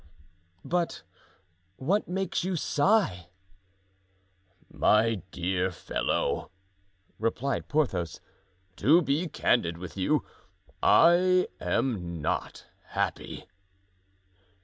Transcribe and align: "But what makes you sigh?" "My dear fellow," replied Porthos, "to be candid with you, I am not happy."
"But 0.65 1.03
what 1.75 2.07
makes 2.07 2.43
you 2.43 2.55
sigh?" 2.55 3.29
"My 4.67 5.21
dear 5.29 5.69
fellow," 5.69 6.49
replied 7.19 7.67
Porthos, 7.67 8.19
"to 8.77 9.03
be 9.03 9.27
candid 9.27 9.77
with 9.77 9.95
you, 9.97 10.25
I 10.81 11.45
am 11.59 12.19
not 12.19 12.65
happy." 12.85 13.45